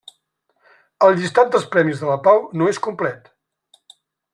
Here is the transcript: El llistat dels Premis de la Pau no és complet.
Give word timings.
El 1.09 1.13
llistat 1.19 1.53
dels 1.57 1.69
Premis 1.77 2.03
de 2.03 2.11
la 2.13 2.19
Pau 2.29 2.43
no 2.59 2.75
és 2.75 2.85
complet. 2.89 3.35